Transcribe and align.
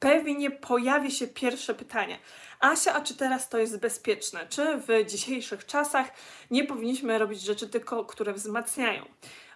pewnie 0.00 0.50
pojawi 0.50 1.10
się 1.10 1.28
pierwsze 1.28 1.74
pytanie. 1.74 2.18
Asia, 2.60 2.94
a 2.94 3.00
czy 3.00 3.16
teraz 3.16 3.48
to 3.48 3.58
jest 3.58 3.80
bezpieczne? 3.80 4.46
Czy 4.48 4.76
w 4.76 5.10
dzisiejszych 5.10 5.66
czasach 5.66 6.06
nie 6.50 6.64
powinniśmy 6.64 7.18
robić 7.18 7.40
rzeczy 7.40 7.68
tylko, 7.68 8.04
które 8.04 8.32
wzmacniają? 8.32 9.04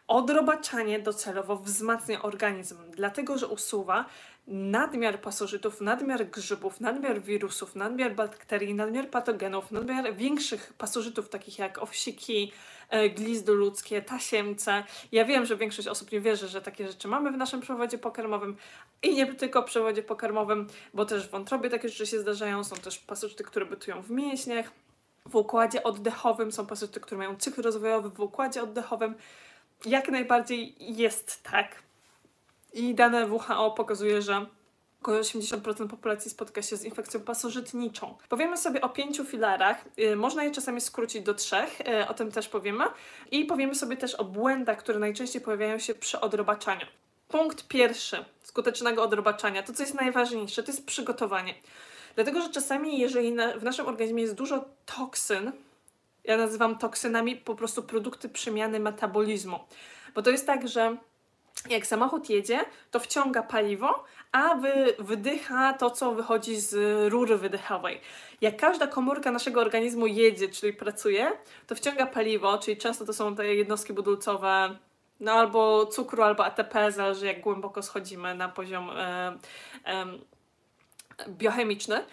Odrobaczanie 0.09 0.99
docelowo 0.99 1.57
wzmacnia 1.57 2.23
organizm, 2.23 2.77
dlatego 2.91 3.39
że 3.39 3.47
usuwa 3.47 4.05
nadmiar 4.47 5.21
pasożytów, 5.21 5.81
nadmiar 5.81 6.27
grzybów, 6.27 6.81
nadmiar 6.81 7.23
wirusów, 7.23 7.77
nadmiar 7.77 8.15
bakterii, 8.15 8.75
nadmiar 8.75 9.11
patogenów, 9.11 9.71
nadmiar 9.71 10.17
większych 10.17 10.73
pasożytów, 10.79 11.29
takich 11.29 11.59
jak 11.59 11.83
owsiki, 11.83 12.53
e, 12.91 13.11
glizdy 13.11 13.53
ludzkie, 13.53 14.03
tasiemce. 14.03 14.85
Ja 15.13 15.25
wiem, 15.25 15.47
że 15.47 15.57
większość 15.57 15.89
osób 15.89 16.13
nie 16.13 16.21
wierzy, 16.21 16.49
że 16.49 16.63
takie 16.63 16.87
rzeczy 16.87 17.09
mamy 17.09 17.33
w 17.33 17.37
naszym 17.37 17.61
przewodzie 17.61 17.99
pokarmowym 17.99 18.57
i 19.03 19.15
nie 19.15 19.35
tylko 19.35 19.63
w 19.63 19.65
przewodzie 19.65 20.03
pokarmowym, 20.03 20.67
bo 20.95 21.05
też 21.05 21.29
w 21.29 21.31
wątrobie 21.31 21.71
takie 21.71 21.89
rzeczy 21.89 22.07
się 22.07 22.19
zdarzają. 22.19 22.65
Są 22.65 22.77
też 22.77 22.99
pasożyty, 22.99 23.45
które 23.45 23.67
bytują 23.67 24.03
w 24.03 24.11
mięśniach. 24.11 24.71
W 25.27 25.37
układzie 25.37 25.83
oddechowym 25.83 26.53
są 26.53 26.67
pasożyty, 26.67 27.01
które 27.01 27.19
mają 27.19 27.37
cykl 27.37 27.63
rozwojowy 27.63 28.11
w 28.11 28.21
układzie 28.21 28.63
oddechowym. 28.63 29.15
Jak 29.87 30.09
najbardziej 30.09 30.75
jest 30.79 31.43
tak. 31.43 31.83
I 32.75 32.95
dane 32.95 33.27
WHO 33.27 33.71
pokazuje, 33.71 34.23
że 34.23 34.47
około 35.03 35.19
80% 35.19 35.89
populacji 35.89 36.31
spotka 36.31 36.63
się 36.63 36.77
z 36.77 36.85
infekcją 36.85 37.21
pasożytniczą. 37.21 38.17
Powiemy 38.29 38.57
sobie 38.57 38.81
o 38.81 38.89
pięciu 38.89 39.25
filarach. 39.25 39.85
Yy, 39.97 40.17
można 40.17 40.45
je 40.45 40.51
czasami 40.51 40.81
skrócić 40.81 41.23
do 41.23 41.35
trzech, 41.35 41.79
yy, 41.87 42.09
o 42.09 42.15
tym 42.15 42.33
też 42.33 42.49
powiemy. 42.49 42.85
I 43.31 43.45
powiemy 43.45 43.75
sobie 43.75 43.97
też 43.97 44.15
o 44.15 44.25
błędach, 44.25 44.79
które 44.79 44.99
najczęściej 44.99 45.43
pojawiają 45.43 45.79
się 45.79 45.95
przy 45.95 46.21
odrobaczaniu. 46.21 46.87
Punkt 47.29 47.69
pierwszy 47.69 48.25
skutecznego 48.43 49.03
odrobaczania, 49.03 49.63
to 49.63 49.73
co 49.73 49.83
jest 49.83 49.95
najważniejsze, 49.95 50.63
to 50.63 50.73
jest 50.73 50.87
przygotowanie. 50.87 51.55
Dlatego, 52.15 52.41
że 52.41 52.51
czasami, 52.51 52.99
jeżeli 52.99 53.37
w 53.57 53.63
naszym 53.63 53.87
organizmie 53.87 54.23
jest 54.23 54.35
dużo 54.35 54.65
toksyn, 54.87 55.53
ja 56.25 56.37
nazywam 56.37 56.79
toksynami 56.79 57.37
po 57.37 57.55
prostu 57.55 57.83
produkty 57.83 58.29
przemiany 58.29 58.81
metabolizmu. 58.81 59.59
Bo 60.15 60.23
to 60.23 60.31
jest 60.31 60.47
tak, 60.47 60.69
że 60.69 60.97
jak 61.71 61.87
samochód 61.87 62.31
jedzie, 62.31 62.65
to 62.91 63.01
wciąga 63.01 63.43
paliwo, 63.43 64.05
a 64.33 64.55
wy, 64.55 64.95
wydycha 64.99 65.73
to, 65.73 65.91
co 65.91 66.15
wychodzi 66.15 66.57
z 66.57 66.75
rury 67.13 67.39
wydechowej. 67.39 68.01
Jak 68.41 68.57
każda 68.57 68.87
komórka 68.87 69.31
naszego 69.31 69.61
organizmu 69.61 70.07
jedzie, 70.07 70.49
czyli 70.49 70.73
pracuje, 70.73 71.33
to 71.67 71.75
wciąga 71.75 72.07
paliwo, 72.07 72.59
czyli 72.59 72.77
często 72.77 73.05
to 73.05 73.13
są 73.13 73.37
te 73.37 73.55
jednostki 73.55 73.93
budulcowe, 73.93 74.77
no 75.21 75.33
albo 75.33 75.87
cukru, 75.87 76.23
albo 76.23 76.45
ATP, 76.45 76.93
zależy 76.93 77.27
jak 77.27 77.41
głęboko 77.41 77.83
schodzimy 77.83 78.35
na 78.35 78.49
poziom 78.49 78.91
e, 78.91 79.37
e, 79.85 80.07
biochemiczny, 81.29 82.05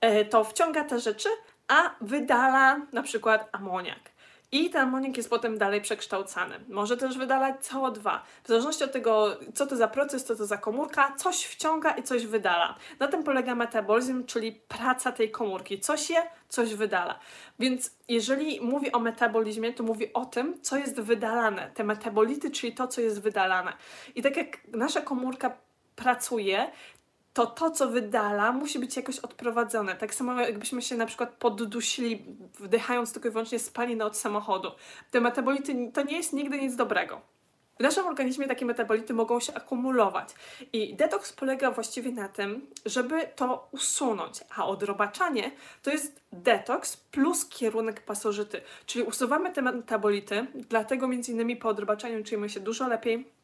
e, 0.00 0.24
to 0.24 0.44
wciąga 0.44 0.84
te 0.84 1.00
rzeczy, 1.00 1.28
a 1.68 1.94
wydala 2.00 2.80
na 2.92 3.02
przykład 3.02 3.48
amoniak. 3.52 4.17
I 4.52 4.70
ten 4.70 4.82
amoniak 4.82 5.16
jest 5.16 5.30
potem 5.30 5.58
dalej 5.58 5.80
przekształcany. 5.80 6.60
Może 6.68 6.96
też 6.96 7.18
wydalać 7.18 7.56
CO2. 7.56 8.18
W 8.44 8.48
zależności 8.48 8.84
od 8.84 8.92
tego, 8.92 9.36
co 9.54 9.66
to 9.66 9.76
za 9.76 9.88
proces, 9.88 10.24
co 10.24 10.36
to 10.36 10.46
za 10.46 10.56
komórka, 10.56 11.14
coś 11.16 11.44
wciąga 11.44 11.90
i 11.90 12.02
coś 12.02 12.26
wydala. 12.26 12.76
Na 12.98 13.08
tym 13.08 13.24
polega 13.24 13.54
metabolizm, 13.54 14.24
czyli 14.24 14.52
praca 14.52 15.12
tej 15.12 15.30
komórki. 15.30 15.80
Coś 15.80 16.10
je, 16.10 16.22
coś 16.48 16.74
wydala. 16.74 17.18
Więc 17.58 17.90
jeżeli 18.08 18.60
mówi 18.60 18.92
o 18.92 18.98
metabolizmie, 18.98 19.72
to 19.72 19.82
mówi 19.82 20.12
o 20.12 20.26
tym, 20.26 20.62
co 20.62 20.76
jest 20.76 21.00
wydalane. 21.00 21.70
Te 21.74 21.84
metabolity, 21.84 22.50
czyli 22.50 22.74
to, 22.74 22.88
co 22.88 23.00
jest 23.00 23.22
wydalane. 23.22 23.72
I 24.14 24.22
tak 24.22 24.36
jak 24.36 24.58
nasza 24.72 25.00
komórka 25.00 25.56
pracuje, 25.96 26.70
to 27.38 27.46
to, 27.46 27.70
co 27.70 27.88
wydala, 27.88 28.52
musi 28.52 28.78
być 28.78 28.96
jakoś 28.96 29.18
odprowadzone. 29.18 29.94
Tak 29.94 30.14
samo 30.14 30.40
jakbyśmy 30.40 30.82
się 30.82 30.96
na 30.96 31.06
przykład 31.06 31.30
poddusili, 31.30 32.24
wdychając 32.58 33.12
tylko 33.12 33.28
i 33.28 33.30
wyłącznie 33.30 33.58
spalinę 33.58 34.04
od 34.04 34.16
samochodu. 34.16 34.70
Te 35.10 35.20
metabolity 35.20 35.90
to 35.94 36.02
nie 36.02 36.16
jest 36.16 36.32
nigdy 36.32 36.60
nic 36.60 36.76
dobrego. 36.76 37.20
W 37.78 37.82
naszym 37.82 38.06
organizmie 38.06 38.46
takie 38.46 38.66
metabolity 38.66 39.14
mogą 39.14 39.40
się 39.40 39.54
akumulować 39.54 40.28
i 40.72 40.96
detoks 40.96 41.32
polega 41.32 41.70
właściwie 41.70 42.12
na 42.12 42.28
tym, 42.28 42.66
żeby 42.86 43.28
to 43.36 43.68
usunąć, 43.72 44.40
a 44.56 44.66
odrobaczanie 44.66 45.50
to 45.82 45.90
jest 45.90 46.20
detoks 46.32 46.96
plus 46.96 47.48
kierunek 47.48 48.04
pasożyty, 48.04 48.60
czyli 48.86 49.04
usuwamy 49.04 49.52
te 49.52 49.62
metabolity, 49.62 50.46
dlatego 50.54 51.08
między 51.08 51.32
innymi 51.32 51.56
po 51.56 51.68
odrobaczaniu 51.68 52.24
czujemy 52.24 52.48
się 52.48 52.60
dużo 52.60 52.88
lepiej, 52.88 53.37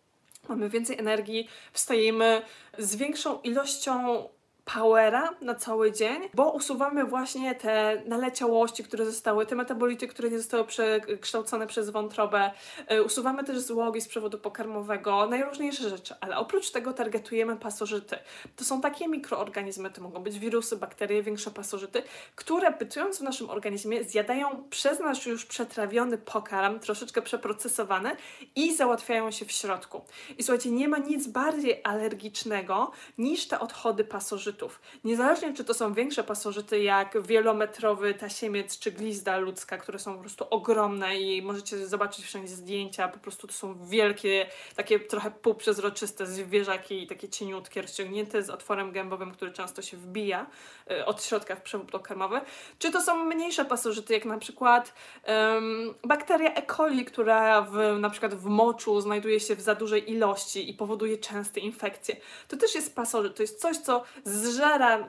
mamy 0.48 0.70
więcej 0.70 0.98
energii, 0.98 1.48
wstajemy 1.72 2.42
z 2.78 2.96
większą 2.96 3.40
ilością 3.40 4.28
powera 4.64 5.30
na 5.40 5.54
cały 5.54 5.92
dzień, 5.92 6.22
bo 6.34 6.52
usuwamy 6.52 7.04
właśnie 7.04 7.54
te 7.54 8.02
naleciałości, 8.06 8.84
które 8.84 9.04
zostały, 9.04 9.46
te 9.46 9.54
metabolity, 9.54 10.08
które 10.08 10.30
nie 10.30 10.38
zostały 10.38 10.64
przekształcone 10.64 11.66
przez 11.66 11.90
wątrobę. 11.90 12.50
Y, 12.92 13.02
usuwamy 13.02 13.44
też 13.44 13.58
złogi 13.58 14.00
z 14.00 14.08
przewodu 14.08 14.38
pokarmowego, 14.38 15.26
najróżniejsze 15.26 15.88
rzeczy, 15.90 16.14
ale 16.20 16.36
oprócz 16.36 16.70
tego 16.70 16.92
targetujemy 16.92 17.56
pasożyty. 17.56 18.16
To 18.56 18.64
są 18.64 18.80
takie 18.80 19.08
mikroorganizmy, 19.08 19.90
to 19.90 20.02
mogą 20.02 20.22
być 20.22 20.38
wirusy, 20.38 20.76
bakterie, 20.76 21.22
większe 21.22 21.50
pasożyty, 21.50 22.02
które 22.34 22.70
bytując 22.70 23.18
w 23.18 23.22
naszym 23.22 23.50
organizmie 23.50 24.04
zjadają 24.04 24.64
przez 24.70 25.00
nasz 25.00 25.26
już 25.26 25.46
przetrawiony 25.46 26.18
pokarm, 26.18 26.80
troszeczkę 26.80 27.22
przeprocesowany 27.22 28.16
i 28.56 28.74
załatwiają 28.74 29.30
się 29.30 29.44
w 29.44 29.52
środku. 29.52 30.04
I 30.38 30.42
słuchajcie, 30.42 30.70
nie 30.70 30.88
ma 30.88 30.98
nic 30.98 31.26
bardziej 31.26 31.80
alergicznego 31.84 32.90
niż 33.18 33.48
te 33.48 33.60
odchody 33.60 34.04
pasożytów 34.04 34.53
pasożytów. 34.54 34.80
Niezależnie 35.04 35.54
czy 35.54 35.64
to 35.64 35.74
są 35.74 35.94
większe 35.94 36.24
pasożyty 36.24 36.82
jak 36.82 37.22
wielometrowy 37.26 38.14
tasiemiec 38.14 38.78
czy 38.78 38.92
glizda 38.92 39.38
ludzka, 39.38 39.78
które 39.78 39.98
są 39.98 40.14
po 40.14 40.20
prostu 40.20 40.46
ogromne 40.50 41.16
i 41.16 41.42
możecie 41.42 41.86
zobaczyć 41.86 42.24
wszędzie 42.24 42.54
zdjęcia, 42.54 43.08
po 43.08 43.18
prostu 43.18 43.46
to 43.46 43.52
są 43.52 43.86
wielkie, 43.86 44.46
takie 44.76 45.00
trochę 45.00 45.30
półprzezroczyste 45.30 46.26
zwierzaki, 46.26 47.06
takie 47.06 47.28
cieniutkie, 47.28 47.82
rozciągnięte 47.82 48.42
z 48.42 48.50
otworem 48.50 48.92
gębowym, 48.92 49.32
który 49.32 49.52
często 49.52 49.82
się 49.82 49.96
wbija 49.96 50.46
y, 50.90 51.04
od 51.04 51.24
środka 51.24 51.56
w 51.56 51.62
przewód 51.62 51.90
pokarmowy. 51.90 52.40
Czy 52.78 52.90
to 52.90 53.00
są 53.00 53.24
mniejsze 53.24 53.64
pasożyty, 53.64 54.14
jak 54.14 54.24
na 54.24 54.38
przykład 54.38 54.94
um, 55.26 55.94
bakteria 56.04 56.54
E. 56.54 56.66
coli, 56.66 57.04
która 57.04 57.62
w, 57.62 57.98
na 57.98 58.10
przykład 58.10 58.34
w 58.34 58.44
moczu 58.44 59.00
znajduje 59.00 59.40
się 59.40 59.56
w 59.56 59.60
za 59.60 59.74
dużej 59.74 60.10
ilości 60.10 60.70
i 60.70 60.74
powoduje 60.74 61.18
częste 61.18 61.60
infekcje. 61.60 62.16
To 62.48 62.56
też 62.56 62.74
jest 62.74 62.94
pasożyt, 62.94 63.36
to 63.36 63.42
jest 63.42 63.60
coś, 63.60 63.76
co 63.76 64.04
z 64.24 64.43
zżera, 64.44 65.08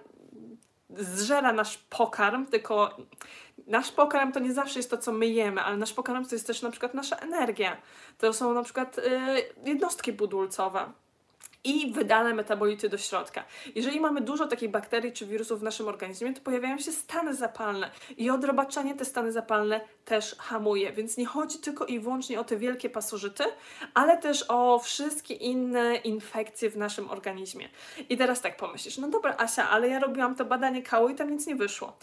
zżera 0.90 1.54
nasz 1.54 1.78
pokarm, 1.78 2.46
tylko 2.46 2.98
nasz 3.68 3.92
pokarm 3.92 4.32
to 4.32 4.40
nie 4.40 4.54
zawsze 4.54 4.80
jest 4.80 4.90
to, 4.90 4.98
co 4.98 5.12
my 5.12 5.28
jemy, 5.28 5.62
ale 5.62 5.78
nasz 5.78 5.94
pokarm 5.94 6.26
to 6.26 6.36
jest 6.36 6.48
też 6.48 6.62
na 6.62 6.72
przykład 6.72 6.94
nasza 6.94 7.16
energia. 7.16 7.78
To 8.18 8.34
są 8.34 8.54
na 8.54 8.64
przykład 8.64 8.98
yy, 8.98 9.72
jednostki 9.72 10.14
budulcowe 10.14 10.92
i 11.66 11.92
wydane 11.92 12.34
metabolity 12.34 12.90
do 12.90 12.98
środka. 12.98 13.44
Jeżeli 13.76 14.00
mamy 14.00 14.22
dużo 14.22 14.48
takich 14.48 14.70
bakterii 14.72 15.12
czy 15.12 15.26
wirusów 15.26 15.60
w 15.60 15.64
naszym 15.64 15.88
organizmie, 15.88 16.34
to 16.34 16.42
pojawiają 16.42 16.78
się 16.78 16.92
stany 16.92 17.36
zapalne 17.36 17.92
i 18.18 18.30
odrobaczanie 18.30 18.96
te 18.96 19.06
stany 19.06 19.32
zapalne 19.32 19.82
też 20.06 20.36
hamuje. 20.40 20.92
Więc 20.92 21.18
nie 21.18 21.26
chodzi 21.26 21.60
tylko 21.60 21.86
i 21.86 22.00
wyłącznie 22.00 22.40
o 22.40 22.44
te 22.44 22.58
wielkie 22.58 22.90
pasożyty, 22.90 23.44
ale 23.94 24.18
też 24.18 24.46
o 24.48 24.80
wszystkie 24.80 25.34
inne 25.34 25.96
infekcje 25.96 26.70
w 26.70 26.78
naszym 26.78 27.10
organizmie. 27.10 27.70
I 28.10 28.18
teraz 28.18 28.42
tak 28.42 28.58
pomyślisz, 28.58 28.98
no 28.98 29.08
dobra 29.08 29.36
Asia, 29.38 29.70
ale 29.70 29.88
ja 29.88 30.00
robiłam 30.00 30.36
to 30.36 30.46
badanie 30.46 30.84
kału 30.84 31.10
i 31.10 31.16
tam 31.16 31.30
nic 31.32 31.48
nie 31.48 31.56
wyszło. 31.56 31.98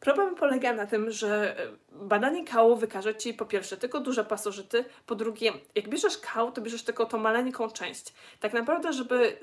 Problem 0.00 0.34
polega 0.34 0.72
na 0.72 0.86
tym, 0.86 1.10
że 1.10 1.56
badanie 2.00 2.44
kału 2.44 2.76
wykaże 2.76 3.14
Ci 3.14 3.34
po 3.34 3.46
pierwsze 3.46 3.76
tylko 3.76 4.00
duże 4.00 4.24
pasożyty, 4.24 4.84
po 5.06 5.14
drugie, 5.14 5.52
jak 5.74 5.88
bierzesz 5.88 6.18
kał, 6.18 6.52
to 6.52 6.60
bierzesz 6.60 6.82
tylko 6.82 7.06
tą 7.06 7.18
maleńką 7.18 7.70
część. 7.70 8.12
Tak 8.40 8.52
naprawdę, 8.52 8.92
żeby 8.92 9.38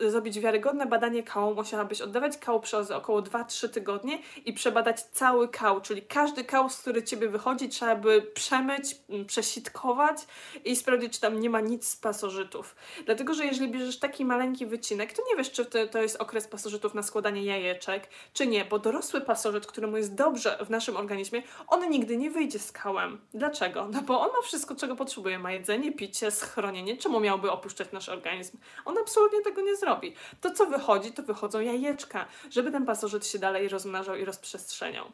zrobić 0.00 0.40
wiarygodne 0.40 0.86
badanie 0.86 1.22
kału, 1.22 1.54
musiałabyś 1.54 2.00
oddawać 2.00 2.38
kał 2.38 2.60
przez 2.60 2.90
około 2.90 3.22
2-3 3.22 3.68
tygodnie 3.68 4.18
i 4.44 4.52
przebadać 4.52 5.02
cały 5.02 5.48
kał, 5.48 5.80
czyli 5.80 6.02
każdy 6.02 6.44
kał, 6.44 6.70
z 6.70 6.78
który 6.78 7.02
Ciebie 7.02 7.28
wychodzi, 7.28 7.68
trzeba 7.68 7.96
by 7.96 8.22
przemyć, 8.22 8.96
przesitkować 9.26 10.16
i 10.64 10.76
sprawdzić, 10.76 11.12
czy 11.12 11.20
tam 11.20 11.40
nie 11.40 11.50
ma 11.50 11.60
nic 11.60 11.88
z 11.88 11.96
pasożytów. 11.96 12.76
Dlatego, 13.04 13.34
że 13.34 13.46
jeżeli 13.46 13.72
bierzesz 13.72 13.98
taki 13.98 14.24
maleńki 14.24 14.66
wycinek, 14.66 15.12
to 15.12 15.22
nie 15.30 15.36
wiesz, 15.36 15.52
czy 15.52 15.64
to, 15.64 16.02
jest 16.02 16.16
okres 16.16 16.48
pasożytów 16.48 16.94
na 16.94 17.02
składanie 17.02 17.44
jajeczek, 17.44 18.08
czy 18.32 18.46
nie, 18.46 18.64
bo 18.64 18.78
dorosły 18.78 19.20
pasożyt, 19.20 19.66
który 19.66 19.98
jest 19.98 20.14
dobrze 20.14 20.58
w 20.66 20.70
naszym 20.70 20.96
organizmie, 20.96 21.42
on 21.66 21.90
nigdy 21.98 22.16
nie 22.16 22.30
wyjdzie 22.30 22.58
z 22.58 22.72
kałem. 22.72 23.20
Dlaczego? 23.34 23.88
No 23.92 24.02
bo 24.02 24.20
on 24.20 24.28
ma 24.28 24.42
wszystko, 24.42 24.74
czego 24.74 24.96
potrzebuje. 24.96 25.38
Ma 25.38 25.52
jedzenie, 25.52 25.92
picie, 25.92 26.30
schronienie. 26.30 26.96
Czemu 26.96 27.20
miałby 27.20 27.50
opuszczać 27.50 27.92
nasz 27.92 28.08
organizm? 28.08 28.58
On 28.84 28.98
absolutnie 28.98 29.40
tego 29.40 29.60
nie 29.60 29.76
zrobi. 29.76 30.14
To, 30.40 30.50
co 30.50 30.66
wychodzi, 30.66 31.12
to 31.12 31.22
wychodzą 31.22 31.60
jajeczka, 31.60 32.26
żeby 32.50 32.72
ten 32.72 32.86
pasożyt 32.86 33.26
się 33.26 33.38
dalej 33.38 33.68
rozmnażał 33.68 34.16
i 34.16 34.24
rozprzestrzeniał. 34.24 35.06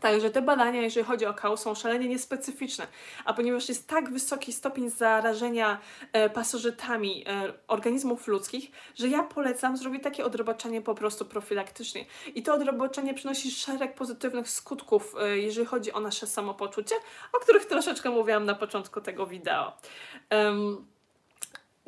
Także 0.00 0.30
te 0.30 0.42
badania, 0.42 0.82
jeżeli 0.82 1.06
chodzi 1.06 1.26
o 1.26 1.34
kał, 1.34 1.56
są 1.56 1.74
szalenie 1.74 2.08
niespecyficzne, 2.08 2.86
a 3.24 3.34
ponieważ 3.34 3.68
jest 3.68 3.88
tak 3.88 4.10
wysoki 4.10 4.52
stopień 4.52 4.90
zarażenia 4.90 5.78
e, 6.12 6.30
pasożytami 6.30 7.24
e, 7.26 7.52
organizmów 7.68 8.26
ludzkich, 8.26 8.70
że 8.94 9.08
ja 9.08 9.22
polecam 9.22 9.76
zrobić 9.76 10.02
takie 10.02 10.24
odrobaczenie 10.24 10.82
po 10.82 10.94
prostu 10.94 11.24
profilaktycznie. 11.24 12.04
I 12.34 12.42
to 12.42 12.54
odrobaczenie 12.54 13.14
przynosi 13.14 13.50
szereg 13.50 13.94
pozytywnych 13.94 14.50
skutków, 14.50 15.14
e, 15.20 15.38
jeżeli 15.38 15.66
chodzi 15.66 15.92
o 15.92 16.00
nasze 16.00 16.26
samopoczucie, 16.26 16.94
o 17.32 17.38
których 17.38 17.64
troszeczkę 17.64 18.10
mówiłam 18.10 18.44
na 18.44 18.54
początku 18.54 19.00
tego 19.00 19.26
wideo. 19.26 19.72
Um, 20.30 20.86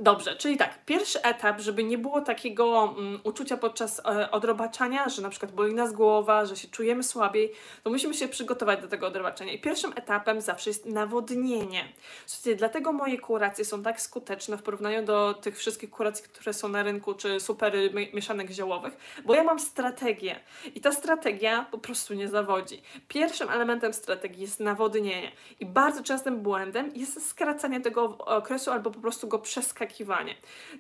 Dobrze, 0.03 0.37
czyli 0.37 0.57
tak, 0.57 0.85
pierwszy 0.85 1.23
etap, 1.23 1.61
żeby 1.61 1.85
nie 1.85 1.99
było 1.99 2.21
takiego 2.21 2.95
um, 2.97 3.21
uczucia 3.25 3.57
podczas 3.57 4.01
e, 4.01 4.31
odrobaczania, 4.31 5.09
że 5.09 5.23
na 5.23 5.29
przykład 5.29 5.53
boli 5.53 5.75
nas 5.75 5.93
głowa, 5.93 6.47
że 6.47 6.57
się 6.57 6.69
czujemy 6.69 7.03
słabiej, 7.03 7.53
to 7.83 7.91
musimy 7.91 8.15
się 8.15 8.29
przygotować 8.29 8.81
do 8.81 8.89
tego 8.89 9.07
odrobaczenia. 9.07 9.53
I 9.53 9.61
pierwszym 9.61 9.93
etapem 9.97 10.41
zawsze 10.41 10.71
jest 10.71 10.87
nawodnienie. 10.87 11.93
Słuchajcie, 12.27 12.57
dlatego 12.57 12.93
moje 12.93 13.19
kuracje 13.19 13.65
są 13.65 13.83
tak 13.83 14.01
skuteczne 14.01 14.57
w 14.57 14.63
porównaniu 14.63 15.05
do 15.05 15.35
tych 15.35 15.59
wszystkich 15.59 15.91
kuracji, 15.91 16.25
które 16.25 16.53
są 16.53 16.69
na 16.69 16.83
rynku, 16.83 17.15
czy 17.15 17.41
super 17.41 17.75
mieszanek 18.15 18.51
ziołowych, 18.51 18.97
bo 19.25 19.35
ja 19.35 19.45
mam 19.45 19.59
strategię 19.59 20.41
i 20.75 20.81
ta 20.81 20.93
strategia 20.93 21.67
po 21.71 21.79
prostu 21.79 22.15
nie 22.15 22.29
zawodzi. 22.29 22.83
Pierwszym 23.09 23.51
elementem 23.51 23.93
strategii 23.93 24.43
jest 24.43 24.61
nawodnienie 24.61 25.33
i 25.61 25.67
bardzo 25.67 26.03
częstym 26.03 26.41
błędem 26.41 26.93
jest 26.95 27.29
skracanie 27.29 27.81
tego 27.81 28.19
okresu 28.19 28.71
albo 28.71 28.91
po 28.91 29.01
prostu 29.01 29.29
go 29.29 29.39
przeskakiwanie 29.39 29.90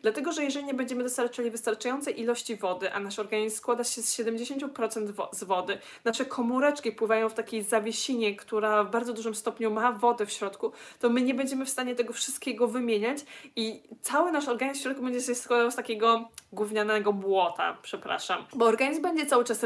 Dlatego, 0.03 0.33
że 0.33 0.45
jeżeli 0.45 0.67
nie 0.67 0.75
będziemy 0.75 1.03
dostarczali 1.03 1.51
wystarczającej 1.51 2.21
ilości 2.21 2.57
wody, 2.57 2.93
a 2.93 3.01
nasz 3.01 3.19
organizm 3.19 3.57
składa 3.57 3.85
się 3.85 4.03
z 4.03 4.19
70% 4.19 5.11
wo 5.11 5.31
z 5.33 5.45
wody, 5.45 5.79
nasze 6.05 6.25
komóreczki 6.25 6.93
pływają 6.93 7.29
w 7.29 7.35
takiej 7.35 7.63
zawiesinie, 7.63 8.37
która 8.37 8.85
w 8.85 8.91
bardzo 8.91 9.13
dużym 9.13 9.35
stopniu 9.35 9.71
ma 9.71 9.93
wodę 9.93 10.27
w 10.27 10.33
środku, 10.33 10.73
to 10.99 11.11
my 11.11 11.23
nie 11.23 11.35
będziemy 11.35 11.65
w 11.67 11.71
stanie 11.71 11.95
tego 11.95 12.13
wszystkiego 12.13 12.69
wymieniać 12.69 13.19
i 13.57 13.83
cały 14.03 14.33
nasz 14.33 14.49
organizm 14.49 14.81
w 14.81 14.83
środku 14.83 15.03
będzie 15.03 15.21
się 15.21 15.35
składał 15.35 15.71
z 15.71 15.77
takiego 15.77 16.29
gównianego 16.53 17.13
błota, 17.13 17.77
przepraszam. 17.83 18.45
Bo 18.55 18.67
organizm 18.67 19.03
będzie 19.03 19.27
cały 19.27 19.45
czas 19.45 19.65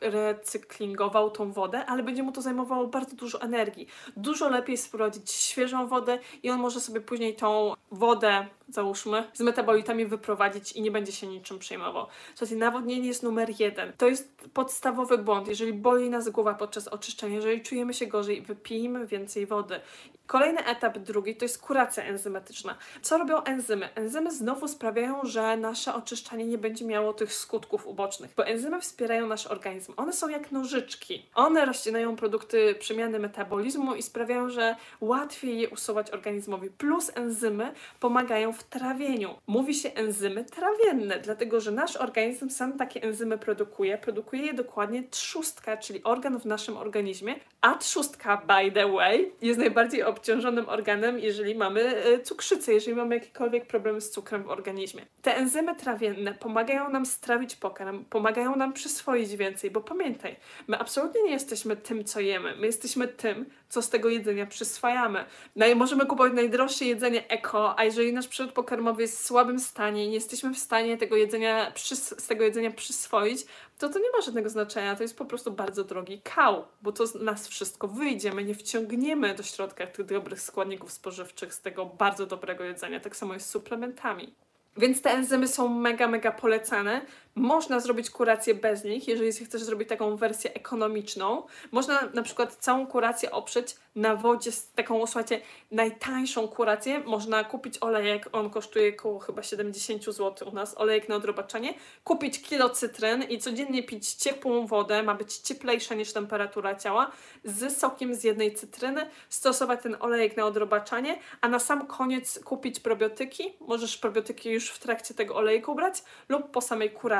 recyklingował 0.00 1.30
tą 1.30 1.52
wodę, 1.52 1.86
ale 1.86 2.02
będzie 2.02 2.22
mu 2.22 2.32
to 2.32 2.42
zajmowało 2.42 2.86
bardzo 2.86 3.16
dużo 3.16 3.40
energii. 3.40 3.86
Dużo 4.16 4.48
lepiej 4.48 4.76
sprowadzić 4.76 5.30
świeżą 5.30 5.86
wodę 5.86 6.18
i 6.42 6.50
on 6.50 6.60
może 6.60 6.80
sobie 6.80 7.00
później 7.00 7.36
tą 7.36 7.74
wodę, 7.90 8.46
załóżmy, 8.70 9.24
z 9.32 9.40
metabolitami 9.40 10.06
wyprowadzić 10.06 10.72
i 10.72 10.82
nie 10.82 10.90
będzie 10.90 11.12
się 11.12 11.26
niczym 11.26 11.58
przejmował. 11.58 12.06
Słuchajcie, 12.34 12.56
nawodnienie 12.56 13.08
jest 13.08 13.22
numer 13.22 13.60
jeden. 13.60 13.92
To 13.98 14.08
jest 14.08 14.48
podstawowy 14.54 15.18
błąd. 15.18 15.48
Jeżeli 15.48 15.72
boli 15.72 16.10
nas 16.10 16.28
głowa 16.28 16.54
podczas 16.54 16.88
oczyszczenia, 16.88 17.34
jeżeli 17.34 17.62
czujemy 17.62 17.94
się 17.94 18.06
gorzej, 18.06 18.42
wypijmy 18.42 19.06
więcej 19.06 19.46
wody. 19.46 19.80
Kolejny 20.26 20.66
etap 20.66 20.98
drugi 20.98 21.36
to 21.36 21.44
jest 21.44 21.62
kuracja 21.62 22.04
enzymatyczna. 22.04 22.76
Co 23.02 23.18
robią 23.18 23.42
enzymy? 23.42 23.88
Enzymy 23.94 24.32
znowu 24.32 24.68
sprawiają, 24.68 25.20
że 25.22 25.56
nasze 25.56 25.94
oczyszczanie 25.94 26.46
nie 26.46 26.58
będzie 26.58 26.84
miało 26.84 27.12
tych 27.12 27.34
skutków 27.34 27.86
ubocznych, 27.86 28.30
bo 28.36 28.46
enzymy 28.46 28.80
wspierają 28.80 29.26
nasz 29.26 29.46
organizm. 29.46 29.94
One 29.96 30.12
są 30.12 30.28
jak 30.28 30.52
nożyczki. 30.52 31.26
One 31.34 31.64
rozcinają 31.64 32.16
produkty 32.16 32.74
przemiany 32.78 33.18
metabolizmu 33.18 33.94
i 33.94 34.02
sprawiają, 34.02 34.48
że 34.48 34.76
łatwiej 35.00 35.60
je 35.60 35.68
usuwać 35.68 36.10
organizmowi. 36.10 36.70
Plus 36.70 37.12
enzymy 37.14 37.72
pomagają 38.00 38.52
w 38.52 38.59
trawieniu. 38.62 39.34
Mówi 39.46 39.74
się 39.74 39.90
enzymy 39.94 40.44
trawienne, 40.44 41.18
dlatego 41.18 41.60
że 41.60 41.70
nasz 41.70 41.96
organizm 41.96 42.50
sam 42.50 42.78
takie 42.78 43.02
enzymy 43.02 43.38
produkuje. 43.38 43.98
Produkuje 43.98 44.42
je 44.42 44.54
dokładnie 44.54 45.02
trzustka, 45.02 45.76
czyli 45.76 46.02
organ 46.02 46.40
w 46.40 46.44
naszym 46.44 46.76
organizmie, 46.76 47.34
a 47.60 47.74
trzustka, 47.74 48.36
by 48.36 48.72
the 48.72 48.92
way, 48.92 49.32
jest 49.42 49.58
najbardziej 49.58 50.02
obciążonym 50.02 50.68
organem, 50.68 51.18
jeżeli 51.18 51.54
mamy 51.54 51.80
e, 51.80 52.20
cukrzycę, 52.20 52.72
jeżeli 52.72 52.96
mamy 52.96 53.14
jakiekolwiek 53.14 53.66
problemy 53.66 54.00
z 54.00 54.10
cukrem 54.10 54.42
w 54.42 54.48
organizmie. 54.48 55.06
Te 55.22 55.36
enzymy 55.36 55.76
trawienne 55.76 56.34
pomagają 56.34 56.90
nam 56.90 57.06
strawić 57.06 57.56
pokarm, 57.56 58.04
pomagają 58.04 58.56
nam 58.56 58.72
przyswoić 58.72 59.36
więcej, 59.36 59.70
bo 59.70 59.80
pamiętaj, 59.80 60.36
my 60.68 60.78
absolutnie 60.78 61.22
nie 61.22 61.30
jesteśmy 61.30 61.76
tym, 61.76 62.04
co 62.04 62.20
jemy, 62.20 62.56
my 62.56 62.66
jesteśmy 62.66 63.08
tym, 63.08 63.46
co 63.70 63.82
z 63.82 63.90
tego 63.90 64.08
jedzenia 64.08 64.46
przyswajamy. 64.46 65.24
No 65.56 65.66
możemy 65.76 66.06
kupować 66.06 66.32
najdroższe 66.32 66.84
jedzenie 66.84 67.28
eko, 67.28 67.78
a 67.78 67.84
jeżeli 67.84 68.12
nasz 68.12 68.28
przewód 68.28 68.52
pokarmowy 68.52 69.02
jest 69.02 69.18
w 69.18 69.26
słabym 69.26 69.60
stanie 69.60 70.04
i 70.04 70.08
nie 70.08 70.14
jesteśmy 70.14 70.54
w 70.54 70.58
stanie 70.58 70.96
tego 70.96 71.16
jedzenia 71.16 71.72
z 71.92 72.26
tego 72.26 72.44
jedzenia 72.44 72.70
przyswoić, 72.70 73.46
to 73.78 73.88
to 73.88 73.98
nie 73.98 74.10
ma 74.16 74.20
żadnego 74.20 74.50
znaczenia, 74.50 74.96
to 74.96 75.02
jest 75.02 75.16
po 75.16 75.24
prostu 75.24 75.52
bardzo 75.52 75.84
drogi 75.84 76.20
kał, 76.24 76.64
bo 76.82 76.92
to 76.92 77.06
z 77.06 77.14
nas 77.14 77.48
wszystko 77.48 77.88
wyjdzie, 77.88 78.32
my 78.32 78.44
nie 78.44 78.54
wciągniemy 78.54 79.34
do 79.34 79.42
środka 79.42 79.86
tych 79.86 80.06
dobrych 80.06 80.40
składników 80.40 80.92
spożywczych 80.92 81.54
z 81.54 81.60
tego 81.60 81.86
bardzo 81.86 82.26
dobrego 82.26 82.64
jedzenia. 82.64 83.00
Tak 83.00 83.16
samo 83.16 83.34
jest 83.34 83.46
z 83.46 83.50
suplementami. 83.50 84.34
Więc 84.76 85.02
te 85.02 85.10
enzymy 85.10 85.48
są 85.48 85.68
mega, 85.68 86.08
mega 86.08 86.32
polecane. 86.32 87.00
Można 87.34 87.80
zrobić 87.80 88.10
kurację 88.10 88.54
bez 88.54 88.84
nich, 88.84 89.08
jeżeli 89.08 89.32
chcesz 89.32 89.62
zrobić 89.62 89.88
taką 89.88 90.16
wersję 90.16 90.54
ekonomiczną. 90.54 91.42
Można 91.70 92.08
na 92.14 92.22
przykład 92.22 92.54
całą 92.54 92.86
kurację 92.86 93.30
oprzeć 93.30 93.76
na 93.96 94.16
wodzie 94.16 94.52
z 94.52 94.72
taką, 94.72 95.06
słuchajcie, 95.06 95.40
najtańszą 95.70 96.48
kurację. 96.48 97.00
Można 97.00 97.44
kupić 97.44 97.74
olejek, 97.80 98.28
on 98.32 98.50
kosztuje 98.50 98.94
około 98.98 99.18
chyba 99.18 99.42
70 99.42 100.04
zł 100.04 100.48
u 100.48 100.54
nas, 100.54 100.78
olejek 100.78 101.08
na 101.08 101.14
odrobaczenie. 101.16 101.74
Kupić 102.04 102.42
kilo 102.42 102.70
cytryn 102.70 103.22
i 103.22 103.38
codziennie 103.38 103.82
pić 103.82 104.12
ciepłą 104.12 104.66
wodę, 104.66 105.02
ma 105.02 105.14
być 105.14 105.36
cieplejsza 105.36 105.94
niż 105.94 106.12
temperatura 106.12 106.74
ciała, 106.74 107.10
z 107.44 107.78
sokiem 107.78 108.14
z 108.14 108.24
jednej 108.24 108.54
cytryny, 108.54 109.10
stosować 109.28 109.82
ten 109.82 109.96
olejek 110.00 110.36
na 110.36 110.46
odrobaczanie, 110.46 111.18
a 111.40 111.48
na 111.48 111.58
sam 111.58 111.86
koniec 111.86 112.44
kupić 112.44 112.80
probiotyki. 112.80 113.52
Możesz 113.60 113.96
probiotyki 113.96 114.50
już 114.50 114.70
w 114.70 114.78
trakcie 114.78 115.14
tego 115.14 115.36
olejku 115.36 115.74
brać 115.74 116.02
lub 116.28 116.50
po 116.50 116.60
samej 116.60 116.90
kuracji. 116.90 117.19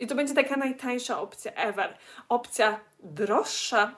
I 0.00 0.06
to 0.06 0.14
będzie 0.14 0.34
taka 0.34 0.56
najtańsza 0.56 1.20
opcja 1.20 1.52
ever. 1.52 1.96
Opcja 2.28 2.80
droższa 3.02 3.92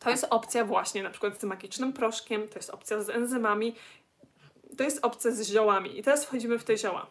to 0.00 0.10
jest 0.10 0.26
opcja 0.30 0.64
właśnie 0.64 1.02
na 1.02 1.10
przykład 1.10 1.40
z 1.40 1.44
magicznym 1.44 1.92
proszkiem, 1.92 2.48
to 2.48 2.58
jest 2.58 2.70
opcja 2.70 3.02
z 3.02 3.10
enzymami, 3.10 3.76
to 4.76 4.84
jest 4.84 5.04
opcja 5.04 5.30
z 5.30 5.42
ziołami. 5.42 5.98
I 5.98 6.02
teraz 6.02 6.24
wchodzimy 6.24 6.58
w 6.58 6.64
te 6.64 6.76
zioła. 6.76 7.06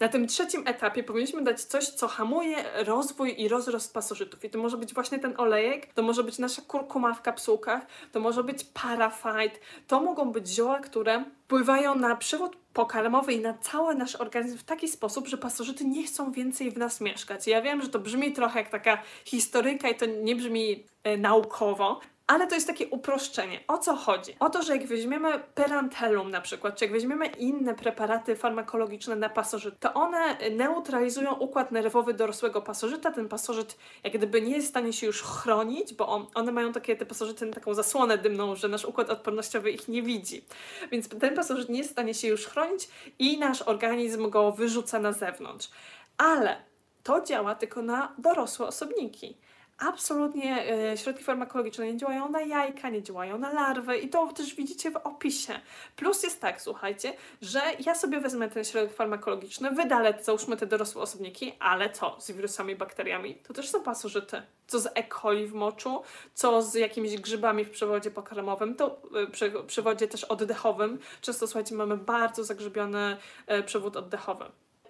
Na 0.00 0.08
tym 0.08 0.26
trzecim 0.26 0.62
etapie 0.66 1.02
powinniśmy 1.02 1.42
dać 1.42 1.64
coś, 1.64 1.88
co 1.88 2.08
hamuje 2.08 2.64
rozwój 2.84 3.40
i 3.40 3.48
rozrost 3.48 3.94
pasożytów. 3.94 4.44
I 4.44 4.50
to 4.50 4.58
może 4.58 4.76
być 4.76 4.94
właśnie 4.94 5.18
ten 5.18 5.34
olejek, 5.36 5.94
to 5.94 6.02
może 6.02 6.24
być 6.24 6.38
nasza 6.38 6.62
kurkuma 6.62 7.14
w 7.14 7.22
kapsułkach, 7.22 7.86
to 8.12 8.20
może 8.20 8.44
być 8.44 8.64
parafite, 8.64 9.58
to 9.86 10.00
mogą 10.00 10.32
być 10.32 10.48
zioła, 10.48 10.80
które 10.80 11.24
wpływają 11.44 11.94
na 11.94 12.16
przewód 12.16 12.56
pokarmowy 12.76 13.32
i 13.32 13.40
na 13.40 13.54
cały 13.54 13.94
nasz 13.94 14.16
organizm 14.16 14.58
w 14.58 14.64
taki 14.64 14.88
sposób, 14.88 15.28
że 15.28 15.38
pasożyty 15.38 15.84
nie 15.84 16.06
chcą 16.06 16.32
więcej 16.32 16.70
w 16.70 16.78
nas 16.78 17.00
mieszkać. 17.00 17.46
Ja 17.46 17.62
wiem, 17.62 17.82
że 17.82 17.88
to 17.88 17.98
brzmi 17.98 18.32
trochę 18.32 18.58
jak 18.58 18.68
taka 18.68 19.02
historyjka 19.24 19.88
i 19.88 19.94
to 19.94 20.06
nie 20.06 20.36
brzmi 20.36 20.84
e, 21.04 21.16
naukowo, 21.16 22.00
ale 22.26 22.46
to 22.46 22.54
jest 22.54 22.66
takie 22.66 22.88
uproszczenie. 22.88 23.60
O 23.68 23.78
co 23.78 23.96
chodzi? 23.96 24.36
O 24.40 24.50
to, 24.50 24.62
że 24.62 24.76
jak 24.76 24.86
weźmiemy 24.86 25.40
perantelum 25.54 26.30
na 26.30 26.40
przykład, 26.40 26.76
czy 26.76 26.84
jak 26.84 26.92
weźmiemy 26.92 27.26
inne 27.26 27.74
preparaty 27.74 28.36
farmakologiczne 28.36 29.16
na 29.16 29.28
pasożyt, 29.28 29.80
to 29.80 29.94
one 29.94 30.50
neutralizują 30.50 31.34
układ 31.34 31.72
nerwowy 31.72 32.14
dorosłego 32.14 32.62
pasożyta. 32.62 33.10
Ten 33.10 33.28
pasożyt 33.28 33.78
jak 34.04 34.12
gdyby 34.12 34.42
nie 34.42 34.52
jest 34.52 34.66
w 34.66 34.70
stanie 34.70 34.92
się 34.92 35.06
już 35.06 35.22
chronić, 35.22 35.94
bo 35.94 36.08
on, 36.08 36.26
one 36.34 36.52
mają 36.52 36.72
takie, 36.72 36.96
te 36.96 37.06
pasożyty 37.06 37.46
taką 37.46 37.74
zasłonę 37.74 38.18
dymną, 38.18 38.56
że 38.56 38.68
nasz 38.68 38.84
układ 38.84 39.10
odpornościowy 39.10 39.70
ich 39.70 39.88
nie 39.88 40.02
widzi. 40.02 40.44
Więc 40.90 41.08
ten 41.08 41.34
pasożyt 41.34 41.68
nie 41.68 41.78
jest 41.78 41.90
w 41.90 41.92
stanie 41.92 42.14
się 42.14 42.28
już 42.28 42.46
chronić 42.46 42.88
i 43.18 43.38
nasz 43.38 43.62
organizm 43.62 44.30
go 44.30 44.52
wyrzuca 44.52 44.98
na 44.98 45.12
zewnątrz. 45.12 45.70
Ale 46.18 46.56
to 47.02 47.20
działa 47.20 47.54
tylko 47.54 47.82
na 47.82 48.14
dorosłe 48.18 48.66
osobniki 48.66 49.36
absolutnie 49.78 50.72
e, 50.92 50.96
środki 50.96 51.24
farmakologiczne 51.24 51.92
nie 51.92 51.96
działają 51.96 52.28
na 52.28 52.40
jajka, 52.40 52.90
nie 52.90 53.02
działają 53.02 53.38
na 53.38 53.52
larwy 53.52 53.98
i 53.98 54.08
to 54.08 54.32
też 54.32 54.54
widzicie 54.54 54.90
w 54.90 54.96
opisie. 54.96 55.60
Plus 55.96 56.22
jest 56.22 56.40
tak, 56.40 56.62
słuchajcie, 56.62 57.12
że 57.42 57.60
ja 57.86 57.94
sobie 57.94 58.20
wezmę 58.20 58.50
ten 58.50 58.64
środek 58.64 58.92
farmakologiczny, 58.92 59.70
wydalę, 59.70 60.18
załóżmy 60.22 60.56
te 60.56 60.66
dorosłe 60.66 61.02
osobniki, 61.02 61.52
ale 61.58 61.90
co 61.90 62.16
z 62.20 62.30
wirusami, 62.30 62.76
bakteriami? 62.76 63.34
To 63.34 63.54
też 63.54 63.68
są 63.68 63.82
pasożyty. 63.82 64.42
Co 64.66 64.78
z 64.78 64.86
E. 64.94 65.08
coli 65.08 65.46
w 65.46 65.54
moczu, 65.54 66.02
co 66.34 66.62
z 66.62 66.74
jakimiś 66.74 67.20
grzybami 67.20 67.64
w 67.64 67.70
przewodzie 67.70 68.10
pokarmowym, 68.10 68.74
to 68.74 69.02
e, 69.14 69.26
przy, 69.26 69.52
przewodzie 69.66 70.08
też 70.08 70.24
oddechowym. 70.24 70.98
Często, 71.20 71.46
słuchajcie, 71.46 71.74
mamy 71.74 71.96
bardzo 71.96 72.44
zagrzybiony 72.44 73.16
e, 73.46 73.62
przewód 73.62 73.96
oddechowy. 73.96 74.44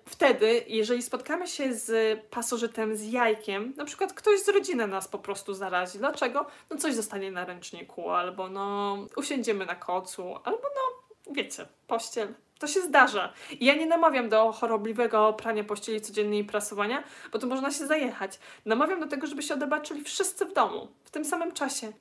Wtedy, 0.08 0.64
jeżeli 0.68 1.02
spotkamy 1.02 1.46
się 1.46 1.75
z 1.75 2.20
pasożytem, 2.30 2.96
z 2.96 3.04
jajkiem, 3.04 3.75
na 3.76 3.84
przykład 3.84 4.12
ktoś 4.12 4.40
z 4.40 4.48
rodziny 4.48 4.86
nas 4.86 5.08
po 5.08 5.18
prostu 5.18 5.54
zarazi. 5.54 5.98
Dlaczego? 5.98 6.46
No 6.70 6.76
coś 6.76 6.94
zostanie 6.94 7.30
na 7.30 7.44
ręczniku, 7.44 8.10
albo 8.10 8.48
no 8.48 8.96
usiądziemy 9.16 9.66
na 9.66 9.75
kocu, 9.75 10.22
albo 10.44 10.62
no 10.62 11.34
wiecie, 11.34 11.66
pościel, 11.86 12.34
To 12.58 12.66
się 12.66 12.80
zdarza. 12.80 13.32
I 13.60 13.64
ja 13.64 13.75
nie 13.75 13.86
namawiam 13.86 14.28
do 14.28 14.52
chorobliwego 14.52 15.32
prania 15.32 15.64
pościeli 15.64 16.00
codziennie 16.00 16.38
i 16.38 16.44
prasowania, 16.44 17.04
bo 17.32 17.38
to 17.38 17.46
można 17.46 17.70
się 17.70 17.86
zajechać. 17.86 18.38
Namawiam 18.64 19.00
do 19.00 19.06
tego, 19.06 19.26
żeby 19.26 19.42
się 19.42 19.54
odebaczyli 19.54 20.04
wszyscy 20.04 20.44
w 20.44 20.52
domu, 20.52 20.88
w 21.04 21.10
tym 21.10 21.25
samym 21.25 21.52
czasie. 21.52 21.92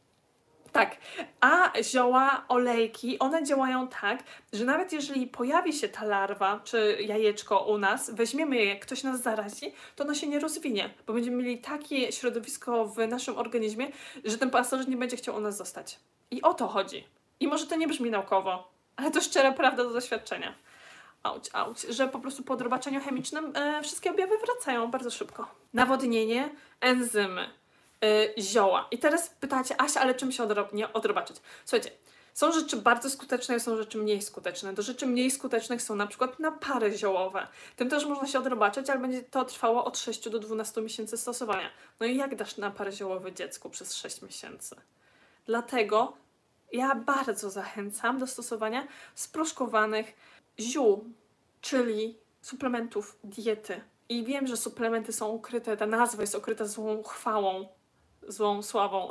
Tak, 0.76 0.98
a 1.42 1.72
zioła, 1.82 2.46
olejki, 2.48 3.20
one 3.20 3.44
działają 3.44 3.88
tak, 3.88 4.24
że 4.54 4.66
nawet 4.66 4.94
jeżeli 4.94 5.28
pojawi 5.28 5.74
się 5.74 5.90
ta 5.90 6.06
larwa 6.06 6.60
czy 6.64 6.98
jajeczko 7.02 7.60
u 7.60 7.78
nas, 7.78 8.10
weźmiemy 8.10 8.56
je, 8.56 8.66
jak 8.66 8.80
ktoś 8.80 9.04
nas 9.04 9.22
zarazi, 9.22 9.74
to 9.96 10.04
ono 10.04 10.14
się 10.14 10.28
nie 10.28 10.40
rozwinie, 10.40 10.90
bo 11.08 11.14
będziemy 11.14 11.44
mieli 11.44 11.58
takie 11.58 12.12
środowisko 12.12 12.88
w 12.88 12.98
naszym 13.08 13.38
organizmie, 13.38 13.88
że 14.26 14.38
ten 14.38 14.50
pasożyt 14.50 14.88
nie 14.88 14.98
będzie 14.98 15.18
chciał 15.18 15.36
u 15.36 15.40
nas 15.40 15.58
zostać. 15.58 16.00
I 16.32 16.42
o 16.42 16.54
to 16.54 16.68
chodzi. 16.68 17.04
I 17.40 17.48
może 17.48 17.68
to 17.68 17.76
nie 17.76 17.88
brzmi 17.88 18.10
naukowo, 18.10 18.72
ale 18.96 19.12
to 19.12 19.22
szczera 19.22 19.52
prawda 19.52 19.84
do 19.84 19.90
doświadczenia. 19.90 20.56
Auć, 21.24 21.50
auć, 21.54 21.82
że 21.82 22.08
po 22.08 22.20
prostu 22.20 22.44
po 22.44 22.54
odrobaczeniu 22.54 23.02
chemicznym 23.02 23.52
e, 23.56 23.82
wszystkie 23.84 24.12
objawy 24.12 24.34
wracają 24.38 24.92
bardzo 24.92 25.12
szybko. 25.12 25.48
Nawodnienie, 25.74 26.50
enzymy, 26.82 27.50
e, 28.04 28.42
zioła. 28.42 28.88
I 28.92 28.98
teraz 28.98 29.30
pytacie, 29.30 29.82
Asia, 29.82 30.02
ale 30.02 30.16
czym 30.16 30.32
się 30.32 30.44
odro- 30.44 30.74
nie 30.74 30.94
odrobaczyć? 30.94 31.38
Słuchajcie, 31.66 31.92
są 32.36 32.52
rzeczy 32.52 32.78
bardzo 32.78 33.10
skuteczne 33.10 33.60
są 33.60 33.78
rzeczy 33.78 33.98
mniej 33.98 34.22
skuteczne. 34.22 34.74
Do 34.74 34.82
rzeczy 34.82 35.08
mniej 35.08 35.32
skutecznych 35.32 35.82
są 35.82 35.96
na 35.96 36.08
przykład 36.08 36.40
napary 36.40 36.98
ziołowe. 36.98 37.48
Tym 37.76 37.90
też 37.90 38.06
można 38.06 38.28
się 38.28 38.40
odrobaczyć, 38.40 38.90
ale 38.90 39.00
będzie 39.00 39.24
to 39.24 39.46
trwało 39.46 39.86
od 39.86 39.98
6 39.98 40.30
do 40.30 40.40
12 40.40 40.82
miesięcy 40.82 41.18
stosowania. 41.18 41.70
No 42.00 42.06
i 42.06 42.18
jak 42.18 42.36
dasz 42.36 42.58
napar 42.58 42.94
ziołowy 42.94 43.34
dziecku 43.34 43.70
przez 43.70 43.94
6 43.94 44.22
miesięcy? 44.22 44.76
Dlatego 45.46 46.14
ja 46.72 46.96
bardzo 46.96 47.50
zachęcam 47.50 48.20
do 48.20 48.28
stosowania 48.28 48.88
sproszkowanych 49.16 50.14
ziół, 50.60 51.06
czyli 51.62 52.18
suplementów 52.42 53.18
diety. 53.24 53.82
I 54.10 54.24
wiem, 54.24 54.48
że 54.48 54.58
suplementy 54.58 55.14
są 55.14 55.28
ukryte, 55.28 55.78
ta 55.78 55.86
nazwa 55.86 56.24
jest 56.24 56.36
ukryta 56.36 56.66
złą 56.66 57.04
chwałą, 57.04 57.68
złą 58.28 58.64
sławą. 58.64 59.10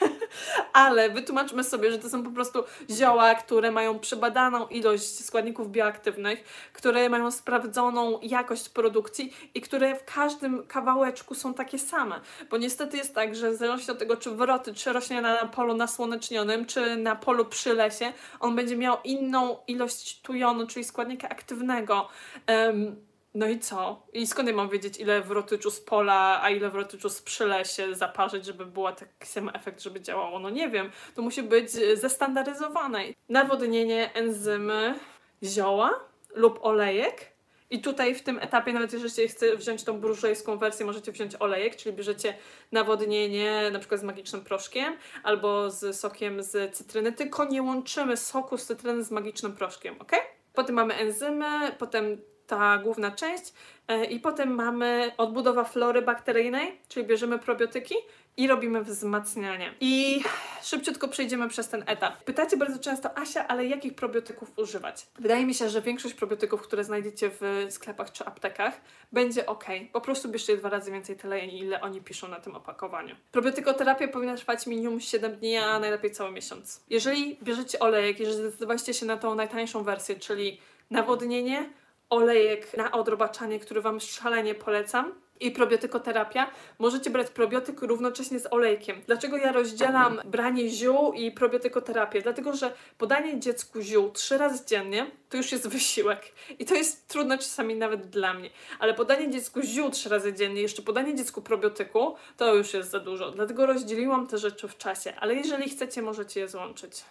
Ale 0.72 1.10
wytłumaczmy 1.10 1.64
sobie, 1.64 1.92
że 1.92 1.98
to 1.98 2.10
są 2.10 2.22
po 2.22 2.30
prostu 2.30 2.64
zioła, 2.90 3.34
które 3.34 3.70
mają 3.70 3.98
przebadaną 3.98 4.66
ilość 4.66 5.24
składników 5.24 5.70
bioaktywnych, 5.70 6.68
które 6.72 7.08
mają 7.08 7.30
sprawdzoną 7.30 8.20
jakość 8.22 8.68
produkcji 8.68 9.32
i 9.54 9.60
które 9.60 9.94
w 9.94 10.04
każdym 10.04 10.66
kawałeczku 10.66 11.34
są 11.34 11.54
takie 11.54 11.78
same. 11.78 12.20
Bo 12.50 12.56
niestety 12.56 12.96
jest 12.96 13.14
tak, 13.14 13.34
że 13.36 13.50
w 13.50 13.54
zależności 13.54 13.90
od 13.90 13.98
tego, 13.98 14.16
czy 14.16 14.30
wroty, 14.30 14.74
czy 14.74 14.92
rośnie 14.92 15.20
na 15.20 15.46
polu 15.46 15.74
nasłonecznionym, 15.74 16.66
czy 16.66 16.96
na 16.96 17.16
polu 17.16 17.44
przy 17.44 17.74
lesie, 17.74 18.12
on 18.40 18.56
będzie 18.56 18.76
miał 18.76 18.96
inną 19.04 19.56
ilość 19.66 20.20
tujonu, 20.20 20.66
czyli 20.66 20.84
składnika 20.84 21.28
aktywnego. 21.28 22.08
Em, 22.46 22.96
no 23.36 23.48
i 23.48 23.58
co? 23.58 24.06
I 24.12 24.26
skąd 24.26 24.48
ja 24.48 24.54
mam 24.54 24.68
wiedzieć, 24.68 25.00
ile 25.00 25.22
wrotyczu 25.22 25.70
z 25.70 25.80
pola, 25.80 26.42
a 26.42 26.50
ile 26.50 26.70
wrotyczu 26.70 27.08
z 27.08 27.22
przylesie 27.22 27.94
zaparzyć, 27.94 28.44
żeby 28.44 28.66
był 28.66 28.84
taki 28.84 29.26
sam 29.26 29.50
efekt, 29.54 29.82
żeby 29.82 30.00
działało? 30.00 30.38
No 30.38 30.50
nie 30.50 30.68
wiem. 30.68 30.90
To 31.14 31.22
musi 31.22 31.42
być 31.42 31.76
e, 31.76 31.96
zestandaryzowane. 31.96 33.04
Nawodnienie, 33.28 34.10
enzymy, 34.14 34.94
zioła 35.42 36.00
lub 36.34 36.58
olejek. 36.62 37.36
I 37.70 37.80
tutaj 37.80 38.14
w 38.14 38.22
tym 38.22 38.38
etapie, 38.38 38.72
nawet 38.72 38.92
jeżeli 38.92 39.28
chcecie 39.28 39.56
wziąć 39.56 39.84
tą 39.84 40.00
burżujską 40.00 40.58
wersję, 40.58 40.86
możecie 40.86 41.12
wziąć 41.12 41.32
olejek, 41.40 41.76
czyli 41.76 41.96
bierzecie 41.96 42.34
nawodnienie 42.72 43.70
na 43.72 43.78
przykład 43.78 44.00
z 44.00 44.04
magicznym 44.04 44.44
proszkiem 44.44 44.96
albo 45.22 45.70
z 45.70 46.00
sokiem 46.00 46.42
z 46.42 46.76
cytryny, 46.76 47.12
tylko 47.12 47.44
nie 47.44 47.62
łączymy 47.62 48.16
soku 48.16 48.58
z 48.58 48.66
cytryny 48.66 49.04
z 49.04 49.10
magicznym 49.10 49.52
proszkiem, 49.52 49.94
ok? 50.00 50.12
Potem 50.54 50.74
mamy 50.74 50.94
enzymy, 50.94 51.72
potem 51.78 52.18
ta 52.46 52.78
główna 52.78 53.10
część 53.10 53.52
e, 53.88 54.04
i 54.04 54.20
potem 54.20 54.54
mamy 54.54 55.12
odbudowa 55.16 55.64
flory 55.64 56.02
bakteryjnej, 56.02 56.78
czyli 56.88 57.06
bierzemy 57.06 57.38
probiotyki 57.38 57.94
i 58.36 58.46
robimy 58.46 58.82
wzmacnianie. 58.82 59.74
I 59.80 60.22
szybciutko 60.62 61.08
przejdziemy 61.08 61.48
przez 61.48 61.68
ten 61.68 61.84
etap. 61.86 62.24
Pytacie 62.24 62.56
bardzo 62.56 62.78
często, 62.78 63.18
Asia, 63.18 63.48
ale 63.48 63.66
jakich 63.66 63.94
probiotyków 63.94 64.58
używać? 64.58 65.06
Wydaje 65.18 65.46
mi 65.46 65.54
się, 65.54 65.68
że 65.68 65.82
większość 65.82 66.14
probiotyków, 66.14 66.62
które 66.62 66.84
znajdziecie 66.84 67.30
w 67.40 67.66
sklepach 67.70 68.12
czy 68.12 68.24
aptekach, 68.24 68.80
będzie 69.12 69.46
ok. 69.46 69.64
Po 69.92 70.00
prostu 70.00 70.28
bierzcie 70.28 70.56
dwa 70.56 70.68
razy 70.68 70.92
więcej 70.92 71.16
tyle, 71.16 71.46
ile 71.46 71.80
oni 71.80 72.00
piszą 72.00 72.28
na 72.28 72.40
tym 72.40 72.54
opakowaniu. 72.54 73.16
Probiotykoterapia 73.32 74.08
powinna 74.08 74.36
trwać 74.36 74.66
minimum 74.66 75.00
7 75.00 75.36
dni, 75.36 75.56
a 75.56 75.80
najlepiej 75.80 76.10
cały 76.10 76.32
miesiąc. 76.32 76.84
Jeżeli 76.90 77.38
bierzecie 77.42 77.78
olejek, 77.78 78.20
jeżeli 78.20 78.38
zdecydowaliście 78.38 78.94
się 78.94 79.06
na 79.06 79.16
tą 79.16 79.34
najtańszą 79.34 79.82
wersję, 79.82 80.16
czyli 80.16 80.60
nawodnienie, 80.90 81.70
olejek 82.10 82.76
na 82.76 82.92
odrobaczanie, 82.92 83.60
który 83.60 83.80
Wam 83.80 84.00
szalenie 84.00 84.54
polecam. 84.54 85.14
I 85.40 85.50
probiotykoterapia. 85.50 86.50
Możecie 86.78 87.10
brać 87.10 87.30
probiotyk 87.30 87.82
równocześnie 87.82 88.38
z 88.38 88.52
olejkiem. 88.52 89.02
Dlaczego 89.06 89.36
ja 89.36 89.52
rozdzielam 89.52 90.20
branie 90.24 90.68
ziół 90.68 91.12
i 91.12 91.32
probiotykoterapię? 91.32 92.22
Dlatego, 92.22 92.52
że 92.56 92.72
podanie 92.98 93.40
dziecku 93.40 93.80
ziół 93.80 94.10
trzy 94.10 94.38
razy 94.38 94.64
dziennie 94.66 95.10
to 95.28 95.36
już 95.36 95.52
jest 95.52 95.68
wysiłek. 95.68 96.32
I 96.58 96.64
to 96.64 96.74
jest 96.74 97.08
trudne 97.08 97.38
czasami 97.38 97.74
nawet 97.74 98.06
dla 98.06 98.34
mnie. 98.34 98.50
Ale 98.78 98.94
podanie 98.94 99.30
dziecku 99.30 99.60
ziół 99.62 99.90
trzy 99.90 100.08
razy 100.08 100.32
dziennie, 100.32 100.62
jeszcze 100.62 100.82
podanie 100.82 101.14
dziecku 101.14 101.42
probiotyku, 101.42 102.14
to 102.36 102.54
już 102.54 102.74
jest 102.74 102.90
za 102.90 103.00
dużo. 103.00 103.30
Dlatego 103.30 103.66
rozdzieliłam 103.66 104.26
te 104.26 104.38
rzeczy 104.38 104.68
w 104.68 104.76
czasie. 104.76 105.12
Ale 105.20 105.34
jeżeli 105.34 105.70
chcecie, 105.70 106.02
możecie 106.02 106.40
je 106.40 106.48
złączyć. 106.48 107.04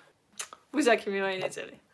Buziaki 0.73 1.09
miłej 1.09 1.39
niedzieli. 1.39 1.84